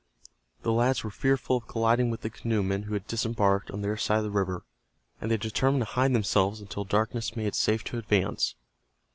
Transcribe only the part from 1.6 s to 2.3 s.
colliding with